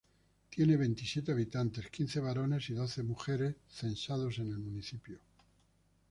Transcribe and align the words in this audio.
Tiene 0.49 0.77
veintisiete 0.77 1.31
habitantes, 1.31 1.91
quince 1.91 2.19
varones 2.19 2.67
y 2.71 2.73
doce 2.73 3.03
mujeres 3.03 3.55
censados 3.69 4.39
en 4.39 4.47
el 4.47 4.57
municipio. 4.57 5.19